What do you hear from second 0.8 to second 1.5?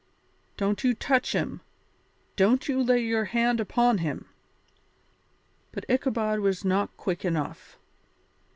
you touch